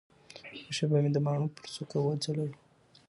[0.59, 2.51] یوه شېبه مي د باڼو پر څوکه وځلوه